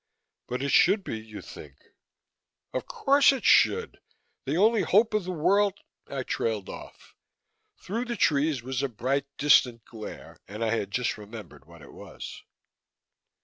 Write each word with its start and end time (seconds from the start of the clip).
"But 0.47 0.63
it 0.63 0.69
should 0.71 1.03
be, 1.03 1.19
you 1.19 1.43
think?" 1.43 1.75
"Of 2.73 2.87
course 2.87 3.31
it 3.31 3.45
should. 3.45 3.99
The 4.45 4.57
only 4.57 4.81
hope 4.81 5.13
of 5.13 5.25
the 5.25 5.31
world" 5.31 5.75
I 6.07 6.23
trailed 6.23 6.69
off. 6.69 7.13
Through 7.77 8.05
the 8.05 8.15
trees 8.15 8.63
was 8.63 8.81
a 8.81 8.89
bright, 8.89 9.27
distant 9.37 9.85
glare, 9.85 10.37
and 10.47 10.65
I 10.65 10.71
had 10.71 10.89
just 10.89 11.19
remembered 11.19 11.65
what 11.65 11.83
it 11.83 11.93
was. 11.93 12.41